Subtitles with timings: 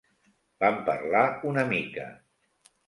[0.63, 1.23] Vam parlar
[1.53, 2.09] una mica.